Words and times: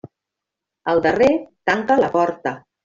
El 0.95 1.03
darrer 1.05 1.31
tanca 1.73 2.03
la 2.05 2.13
porta. 2.19 2.59